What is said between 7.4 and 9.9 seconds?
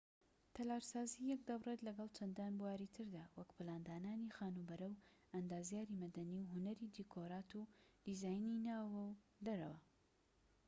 و دیزاینی ناوەوە و دەرەوە